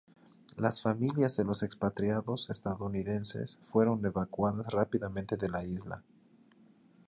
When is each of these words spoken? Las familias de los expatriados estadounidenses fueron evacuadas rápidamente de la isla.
Las 0.57 0.81
familias 0.81 1.37
de 1.37 1.43
los 1.43 1.61
expatriados 1.61 2.49
estadounidenses 2.49 3.59
fueron 3.65 4.03
evacuadas 4.03 4.65
rápidamente 4.73 5.37
de 5.37 5.47
la 5.47 5.63
isla. 5.63 6.01